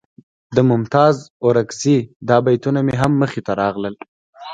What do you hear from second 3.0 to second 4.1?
هم مخې ته راغلل.